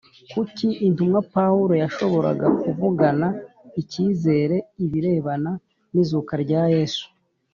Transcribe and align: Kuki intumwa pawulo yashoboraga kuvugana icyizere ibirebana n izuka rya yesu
Kuki 0.33 0.67
intumwa 0.87 1.19
pawulo 1.35 1.73
yashoboraga 1.83 2.47
kuvugana 2.61 3.27
icyizere 3.81 4.57
ibirebana 4.85 5.51
n 5.93 5.95
izuka 6.01 6.33
rya 6.45 6.63
yesu 6.75 7.05